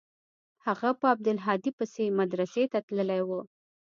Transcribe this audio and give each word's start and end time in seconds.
هغه 0.65 0.89
په 0.99 1.05
عبدالهادي 1.13 1.71
پسې 1.77 2.05
مدرسې 2.19 2.63
ته 2.71 2.79
تللى 2.87 3.19
و. 3.27 3.29